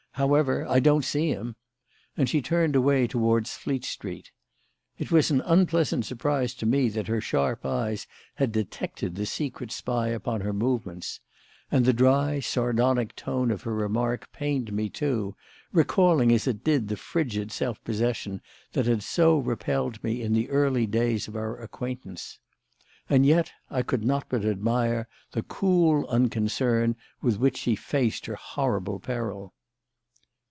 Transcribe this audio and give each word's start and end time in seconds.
However, 0.15 0.67
I 0.67 0.81
don't 0.81 1.05
see 1.05 1.29
him"; 1.29 1.55
and 2.17 2.29
she 2.29 2.41
turned 2.41 2.75
away 2.75 3.07
towards 3.07 3.55
Fleet 3.55 3.85
Street. 3.85 4.29
It 4.97 5.09
was 5.09 5.31
an 5.31 5.39
unpleasant 5.41 6.05
surprise 6.05 6.53
to 6.55 6.65
me 6.65 6.89
that 6.89 7.07
her 7.07 7.21
sharp 7.21 7.65
eyes 7.65 8.05
had 8.35 8.51
detected 8.51 9.15
the 9.15 9.25
secret 9.25 9.71
spy 9.71 10.09
upon 10.09 10.41
her 10.41 10.51
movements; 10.51 11.21
and 11.71 11.85
the 11.85 11.93
dry, 11.93 12.41
sardonic 12.41 13.15
tone 13.15 13.51
of 13.51 13.61
her 13.63 13.73
remark 13.73 14.31
pained 14.33 14.73
me, 14.73 14.89
too, 14.89 15.33
recalling, 15.71 16.31
as 16.33 16.45
it 16.45 16.61
did, 16.61 16.89
the 16.89 16.97
frigid 16.97 17.49
self 17.51 17.81
possession 17.85 18.41
that 18.73 18.85
had 18.87 19.03
so 19.03 19.37
repelled 19.39 20.03
me 20.03 20.21
in 20.21 20.33
the 20.33 20.49
early 20.49 20.85
days 20.85 21.29
of 21.29 21.37
our 21.37 21.55
acquaintance. 21.59 22.37
And 23.09 23.25
yet 23.25 23.53
I 23.69 23.81
could 23.81 24.03
not 24.03 24.25
but 24.27 24.43
admire 24.43 25.07
the 25.31 25.41
cool 25.41 26.05
unconcern 26.09 26.97
with 27.21 27.37
which 27.39 27.57
she 27.57 27.77
faced 27.77 28.25
her 28.25 28.35
horrible 28.35 28.99
peril. 28.99 29.53